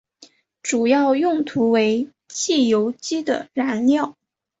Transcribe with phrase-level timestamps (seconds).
[0.63, 4.17] 主要用途为汽油机的燃料。